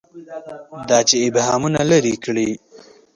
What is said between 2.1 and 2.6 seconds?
کړي.